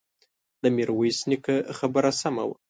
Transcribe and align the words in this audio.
د 0.61 0.63
ميرويس 0.75 1.19
نيکه 1.29 1.55
خبره 1.77 2.11
سمه 2.21 2.43
وه. 2.47 2.55